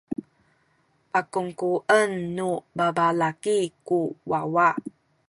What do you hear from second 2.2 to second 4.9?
nu babalaki ku wawa.